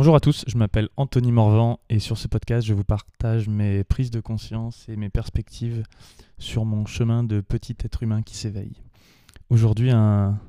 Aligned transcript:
Bonjour 0.00 0.16
à 0.16 0.20
tous, 0.20 0.44
je 0.46 0.56
m'appelle 0.56 0.88
Anthony 0.96 1.30
Morvan 1.30 1.78
et 1.90 1.98
sur 1.98 2.16
ce 2.16 2.26
podcast, 2.26 2.66
je 2.66 2.72
vous 2.72 2.84
partage 2.84 3.48
mes 3.50 3.84
prises 3.84 4.10
de 4.10 4.20
conscience 4.20 4.88
et 4.88 4.96
mes 4.96 5.10
perspectives 5.10 5.82
sur 6.38 6.64
mon 6.64 6.86
chemin 6.86 7.22
de 7.22 7.42
petit 7.42 7.76
être 7.84 8.02
humain 8.02 8.22
qui 8.22 8.34
s'éveille. 8.34 8.80
Aujourd'hui, 9.50 9.90
un, 9.90 10.40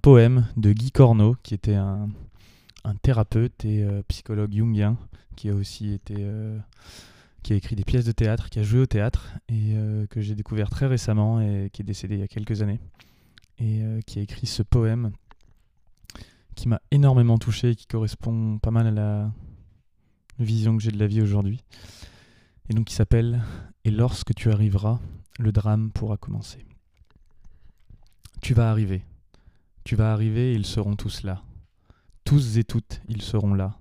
poème 0.00 0.46
de 0.56 0.72
Guy 0.72 0.92
Corneau, 0.92 1.34
qui 1.42 1.54
était 1.54 1.74
un, 1.74 2.08
thérapeute 3.02 3.64
et 3.64 3.82
euh, 3.82 4.00
psychologue 4.06 4.52
jungien, 4.52 4.96
qui 5.34 5.50
a 5.50 5.54
aussi 5.54 5.92
été. 5.92 6.14
Euh, 6.16 6.56
qui 7.42 7.54
a 7.54 7.56
écrit 7.56 7.74
des 7.74 7.84
pièces 7.84 8.04
de 8.04 8.12
théâtre, 8.12 8.48
qui 8.48 8.60
a 8.60 8.62
joué 8.62 8.78
au 8.78 8.86
théâtre 8.86 9.32
et 9.48 9.72
euh, 9.74 10.06
que 10.06 10.20
j'ai 10.20 10.36
découvert 10.36 10.70
très 10.70 10.86
récemment 10.86 11.40
et 11.40 11.68
qui 11.72 11.82
est 11.82 11.84
décédé 11.84 12.14
il 12.14 12.20
y 12.20 12.22
a 12.22 12.28
quelques 12.28 12.62
années 12.62 12.78
et 13.58 13.82
qui 14.06 14.20
a 14.20 14.22
écrit 14.22 14.46
ce 14.46 14.62
poème 14.62 15.10
qui 16.58 16.66
m'a 16.66 16.82
énormément 16.90 17.38
touché 17.38 17.70
et 17.70 17.76
qui 17.76 17.86
correspond 17.86 18.58
pas 18.58 18.72
mal 18.72 18.88
à 18.88 18.90
la 18.90 19.32
vision 20.40 20.76
que 20.76 20.82
j'ai 20.82 20.90
de 20.90 20.98
la 20.98 21.06
vie 21.06 21.22
aujourd'hui. 21.22 21.62
Et 22.68 22.74
donc 22.74 22.86
qui 22.86 22.94
s'appelle 22.94 23.44
Et 23.84 23.92
lorsque 23.92 24.34
tu 24.34 24.50
arriveras, 24.50 24.98
le 25.38 25.52
drame 25.52 25.92
pourra 25.92 26.16
commencer. 26.16 26.66
Tu 28.42 28.54
vas 28.54 28.70
arriver. 28.72 29.04
Tu 29.84 29.94
vas 29.94 30.12
arriver 30.12 30.52
et 30.52 30.54
ils 30.56 30.66
seront 30.66 30.96
tous 30.96 31.22
là. 31.22 31.44
Tous 32.24 32.58
et 32.58 32.64
toutes, 32.64 33.02
ils 33.08 33.22
seront 33.22 33.54
là. 33.54 33.78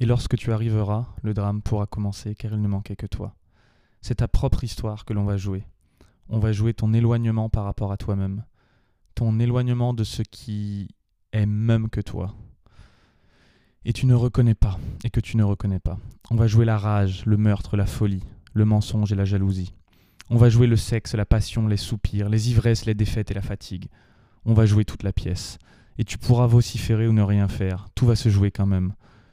Et 0.00 0.04
lorsque 0.04 0.36
tu 0.36 0.52
arriveras, 0.52 1.06
le 1.22 1.34
drame 1.34 1.62
pourra 1.62 1.86
commencer 1.86 2.34
car 2.34 2.52
il 2.52 2.60
ne 2.60 2.68
manquait 2.68 2.96
que 2.96 3.06
toi. 3.06 3.36
C'est 4.00 4.16
ta 4.16 4.28
propre 4.28 4.64
histoire 4.64 5.04
que 5.04 5.12
l'on 5.12 5.24
va 5.24 5.36
jouer. 5.36 5.64
On 6.28 6.40
va 6.40 6.50
jouer 6.50 6.74
ton 6.74 6.92
éloignement 6.92 7.48
par 7.48 7.62
rapport 7.62 7.92
à 7.92 7.96
toi-même. 7.96 8.44
Ton 9.14 9.38
éloignement 9.38 9.94
de 9.94 10.02
ce 10.02 10.22
qui 10.22 10.88
est 11.32 11.46
même 11.46 11.88
que 11.88 12.00
toi. 12.00 12.34
Et 13.84 13.92
tu 13.92 14.06
ne 14.06 14.14
reconnais 14.14 14.54
pas, 14.54 14.78
et 15.04 15.10
que 15.10 15.20
tu 15.20 15.36
ne 15.36 15.44
reconnais 15.44 15.78
pas. 15.78 15.98
On 16.30 16.36
va 16.36 16.46
jouer 16.46 16.64
la 16.64 16.78
rage, 16.78 17.24
le 17.26 17.36
meurtre, 17.36 17.76
la 17.76 17.86
folie, 17.86 18.24
le 18.52 18.64
mensonge 18.64 19.12
et 19.12 19.16
la 19.16 19.24
jalousie. 19.24 19.72
On 20.30 20.36
va 20.36 20.50
jouer 20.50 20.66
le 20.66 20.76
sexe, 20.76 21.14
la 21.14 21.24
passion, 21.24 21.68
les 21.68 21.76
soupirs, 21.76 22.28
les 22.28 22.50
ivresses, 22.50 22.84
les 22.84 22.94
défaites 22.94 23.30
et 23.30 23.34
la 23.34 23.42
fatigue. 23.42 23.88
On 24.44 24.52
va 24.52 24.66
jouer 24.66 24.84
toute 24.84 25.02
la 25.02 25.12
pièce. 25.12 25.58
Et 25.96 26.04
tu 26.04 26.18
pourras 26.18 26.46
vociférer 26.46 27.08
ou 27.08 27.12
ne 27.12 27.22
rien 27.22 27.48
faire. 27.48 27.88
Tout 27.94 28.06
va 28.06 28.14
se 28.14 28.28
jouer 28.28 28.50
quand 28.50 28.66
même. 28.66 28.92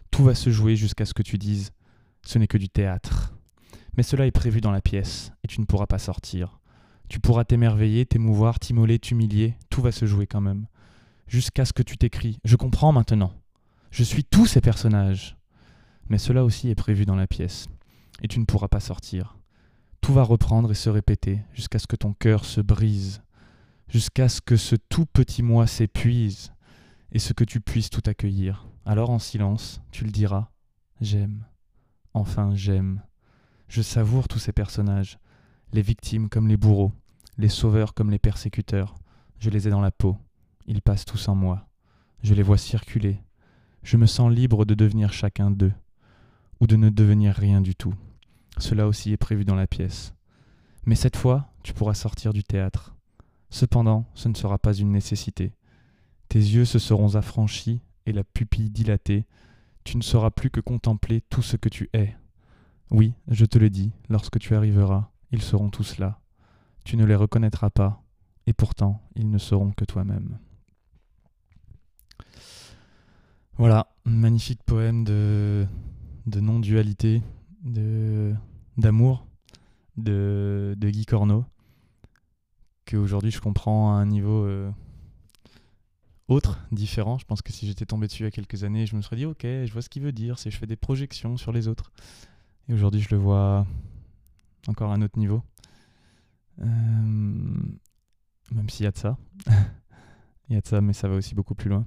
Tout 0.09 0.23
va 0.23 0.35
se 0.35 0.49
jouer 0.49 0.75
jusqu'à 0.75 1.05
ce 1.05 1.13
que 1.13 1.23
tu 1.23 1.37
dises 1.37 1.71
ce 2.25 2.39
n'est 2.39 2.47
que 2.47 2.57
du 2.57 2.69
théâtre. 2.69 3.33
Mais 3.97 4.03
cela 4.03 4.25
est 4.25 4.31
prévu 4.31 4.59
dans 4.59 4.71
la 4.71 4.81
pièce, 4.81 5.31
et 5.43 5.47
tu 5.47 5.61
ne 5.61 5.65
pourras 5.65 5.85
pas 5.85 5.99
sortir. 5.99 6.59
Tu 7.07 7.19
pourras 7.19 7.43
t'émerveiller, 7.43 8.05
t'émouvoir, 8.05 8.59
t'immoler, 8.59 8.97
t'humilier, 8.97 9.53
tout 9.69 9.81
va 9.81 9.91
se 9.91 10.05
jouer 10.05 10.25
quand 10.25 10.41
même 10.41 10.65
jusqu'à 11.27 11.65
ce 11.65 11.73
que 11.73 11.83
tu 11.83 11.97
t'écris. 11.97 12.39
Je 12.43 12.55
comprends 12.55 12.91
maintenant. 12.91 13.33
Je 13.91 14.03
suis 14.03 14.23
tous 14.23 14.45
ces 14.45 14.61
personnages. 14.61 15.37
Mais 16.09 16.17
cela 16.17 16.43
aussi 16.43 16.69
est 16.69 16.75
prévu 16.75 17.05
dans 17.05 17.15
la 17.15 17.27
pièce, 17.27 17.67
et 18.21 18.27
tu 18.27 18.39
ne 18.39 18.45
pourras 18.45 18.67
pas 18.67 18.79
sortir. 18.79 19.37
Tout 20.01 20.13
va 20.13 20.23
reprendre 20.23 20.71
et 20.71 20.75
se 20.75 20.89
répéter 20.89 21.41
jusqu'à 21.53 21.79
ce 21.79 21.87
que 21.87 21.95
ton 21.95 22.13
cœur 22.13 22.45
se 22.45 22.61
brise, 22.61 23.23
jusqu'à 23.87 24.29
ce 24.29 24.39
que 24.39 24.55
ce 24.55 24.75
tout 24.75 25.07
petit 25.07 25.41
moi 25.41 25.65
s'épuise, 25.65 26.51
et 27.11 27.19
ce 27.19 27.33
que 27.33 27.43
tu 27.43 27.59
puisses 27.59 27.89
tout 27.89 28.03
accueillir. 28.05 28.67
Alors 28.85 29.09
en 29.09 29.19
silence, 29.19 29.81
tu 29.91 30.03
le 30.03 30.11
diras, 30.11 30.51
j'aime. 31.01 31.45
Enfin 32.13 32.53
j'aime. 32.53 33.01
Je 33.67 33.81
savoure 33.81 34.27
tous 34.27 34.39
ces 34.39 34.51
personnages, 34.51 35.17
les 35.73 35.81
victimes 35.81 36.29
comme 36.29 36.47
les 36.47 36.57
bourreaux, 36.57 36.91
les 37.37 37.49
sauveurs 37.49 37.93
comme 37.93 38.11
les 38.11 38.19
persécuteurs. 38.19 38.95
Je 39.39 39.49
les 39.49 39.67
ai 39.67 39.71
dans 39.71 39.81
la 39.81 39.91
peau. 39.91 40.17
Ils 40.67 40.81
passent 40.81 41.05
tous 41.05 41.27
en 41.27 41.35
moi. 41.35 41.67
Je 42.23 42.33
les 42.33 42.43
vois 42.43 42.57
circuler. 42.57 43.21
Je 43.83 43.97
me 43.97 44.07
sens 44.07 44.31
libre 44.31 44.65
de 44.65 44.73
devenir 44.73 45.13
chacun 45.13 45.51
d'eux, 45.51 45.73
ou 46.59 46.67
de 46.67 46.75
ne 46.75 46.89
devenir 46.89 47.35
rien 47.35 47.61
du 47.61 47.75
tout. 47.75 47.93
Cela 48.57 48.87
aussi 48.87 49.11
est 49.11 49.17
prévu 49.17 49.45
dans 49.45 49.55
la 49.55 49.67
pièce. 49.67 50.13
Mais 50.85 50.95
cette 50.95 51.17
fois, 51.17 51.49
tu 51.61 51.73
pourras 51.73 51.93
sortir 51.93 52.33
du 52.33 52.43
théâtre. 52.43 52.95
Cependant, 53.49 54.05
ce 54.15 54.27
ne 54.27 54.33
sera 54.33 54.57
pas 54.57 54.73
une 54.73 54.91
nécessité. 54.91 55.53
Tes 56.29 56.39
yeux 56.39 56.65
se 56.65 56.79
seront 56.79 57.15
affranchis 57.15 57.81
et 58.05 58.11
la 58.11 58.23
pupille 58.23 58.69
dilatée. 58.71 59.25
Tu 59.83 59.97
ne 59.97 60.01
sauras 60.01 60.31
plus 60.31 60.49
que 60.49 60.61
contempler 60.61 61.21
tout 61.21 61.41
ce 61.41 61.57
que 61.57 61.69
tu 61.69 61.89
es. 61.93 62.15
Oui, 62.91 63.13
je 63.27 63.45
te 63.45 63.59
le 63.59 63.69
dis, 63.69 63.91
lorsque 64.09 64.39
tu 64.39 64.55
arriveras, 64.55 65.09
ils 65.31 65.41
seront 65.41 65.69
tous 65.69 65.97
là. 65.97 66.19
Tu 66.83 66.97
ne 66.97 67.05
les 67.05 67.15
reconnaîtras 67.15 67.69
pas, 67.69 68.03
et 68.47 68.53
pourtant 68.53 69.01
ils 69.15 69.29
ne 69.29 69.37
seront 69.37 69.71
que 69.71 69.85
toi-même. 69.85 70.37
Voilà, 73.57 73.87
magnifique 74.03 74.61
poème 74.63 75.05
de, 75.05 75.65
non-dualité, 76.25 77.21
de, 77.63 78.33
d'amour 78.77 79.25
de, 79.95 80.75
de 80.77 80.89
Guy 80.89 81.05
Corneau, 81.05 81.45
que 82.83 82.97
aujourd'hui 82.97 83.31
je 83.31 83.39
comprends 83.39 83.95
à 83.95 83.95
un 83.95 84.07
niveau 84.07 84.43
euh, 84.43 84.69
autre, 86.27 86.59
différent. 86.73 87.17
Je 87.17 87.23
pense 87.23 87.41
que 87.41 87.53
si 87.53 87.65
j'étais 87.65 87.85
tombé 87.85 88.07
dessus 88.07 88.23
il 88.23 88.25
y 88.25 88.27
a 88.27 88.31
quelques 88.31 88.65
années, 88.65 88.85
je 88.85 88.97
me 88.97 89.01
serais 89.01 89.15
dit 89.15 89.25
ok, 89.25 89.43
je 89.43 89.71
vois 89.71 89.81
ce 89.81 89.87
qu'il 89.87 90.03
veut 90.03 90.11
dire, 90.11 90.37
c'est 90.37 90.51
je 90.51 90.57
fais 90.57 90.67
des 90.67 90.75
projections 90.75 91.37
sur 91.37 91.53
les 91.53 91.69
autres. 91.69 91.93
Et 92.67 92.73
aujourd'hui 92.73 92.99
je 92.99 93.09
le 93.11 93.17
vois 93.17 93.65
encore 94.67 94.91
à 94.91 94.95
un 94.95 95.01
autre 95.01 95.17
niveau. 95.17 95.41
Euh, 96.59 96.65
même 98.51 98.69
s'il 98.69 98.83
y 98.83 98.87
a 98.87 98.91
de 98.91 98.97
ça. 98.97 99.17
il 100.49 100.55
y 100.55 100.57
a 100.57 100.61
de 100.61 100.67
ça, 100.67 100.81
mais 100.81 100.91
ça 100.91 101.07
va 101.07 101.15
aussi 101.15 101.35
beaucoup 101.35 101.55
plus 101.55 101.69
loin. 101.69 101.85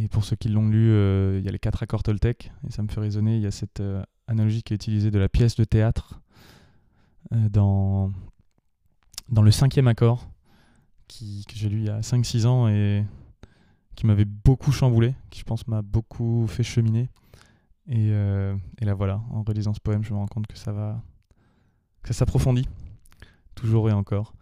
Et 0.00 0.06
pour 0.06 0.24
ceux 0.24 0.36
qui 0.36 0.48
l'ont 0.48 0.68
lu, 0.68 0.92
euh, 0.92 1.38
il 1.40 1.44
y 1.44 1.48
a 1.48 1.50
les 1.50 1.58
quatre 1.58 1.82
accords 1.82 2.04
Toltec, 2.04 2.52
et 2.66 2.70
ça 2.70 2.82
me 2.82 2.88
fait 2.88 3.00
résonner. 3.00 3.36
Il 3.36 3.42
y 3.42 3.46
a 3.46 3.50
cette 3.50 3.80
euh, 3.80 4.02
analogie 4.28 4.62
qui 4.62 4.72
est 4.72 4.76
utilisée 4.76 5.10
de 5.10 5.18
la 5.18 5.28
pièce 5.28 5.56
de 5.56 5.64
théâtre 5.64 6.20
euh, 7.32 7.48
dans, 7.48 8.12
dans 9.28 9.42
le 9.42 9.50
cinquième 9.50 9.88
accord, 9.88 10.30
que 11.08 11.54
j'ai 11.54 11.68
lu 11.68 11.78
il 11.78 11.86
y 11.86 11.90
a 11.90 11.98
5-6 12.00 12.46
ans 12.46 12.68
et 12.68 13.04
qui 13.96 14.06
m'avait 14.06 14.24
beaucoup 14.24 14.70
chamboulé, 14.70 15.16
qui 15.30 15.40
je 15.40 15.44
pense 15.44 15.66
m'a 15.66 15.82
beaucoup 15.82 16.46
fait 16.46 16.62
cheminer. 16.62 17.08
Et, 17.88 18.10
et, 18.10 18.84
là 18.84 18.92
voilà, 18.92 19.22
en 19.30 19.42
relisant 19.42 19.72
ce 19.72 19.80
poème, 19.80 20.04
je 20.04 20.12
me 20.12 20.18
rends 20.18 20.26
compte 20.26 20.46
que 20.46 20.58
ça 20.58 20.72
va, 20.72 21.02
que 22.02 22.08
ça 22.08 22.18
s'approfondit, 22.18 22.68
toujours 23.54 23.88
et 23.88 23.92
encore. 23.92 24.34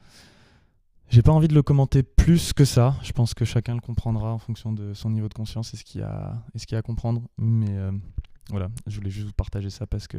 J'ai 1.09 1.23
pas 1.23 1.33
envie 1.33 1.49
de 1.49 1.55
le 1.55 1.63
commenter 1.63 2.03
plus 2.03 2.53
que 2.53 2.65
ça. 2.65 2.97
Je 3.03 3.13
pense 3.13 3.33
que 3.33 3.45
chacun 3.45 3.75
le 3.75 3.81
comprendra 3.81 4.33
en 4.33 4.39
fonction 4.39 4.73
de 4.73 4.93
son 4.93 5.11
niveau 5.11 5.29
de 5.29 5.35
conscience 5.35 5.73
et 5.73 5.77
ce 5.77 5.85
qu'il 5.85 6.01
y 6.01 6.05
a, 6.05 6.43
à 6.73 6.83
comprendre. 6.83 7.23
Mais 7.39 7.71
euh, 7.71 7.93
voilà, 8.51 8.69
je 8.87 8.97
voulais 8.97 9.11
juste 9.11 9.27
vous 9.27 9.33
partager 9.33 9.71
ça 9.71 9.87
parce 9.87 10.09
que 10.09 10.19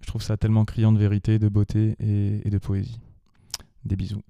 je 0.00 0.06
trouve 0.06 0.22
ça 0.22 0.36
tellement 0.36 0.64
criant 0.64 0.92
de 0.92 0.98
vérité, 0.98 1.38
de 1.38 1.48
beauté 1.48 1.96
et 2.00 2.50
de 2.50 2.58
poésie. 2.58 3.00
Des 3.84 3.96
bisous. 3.96 4.22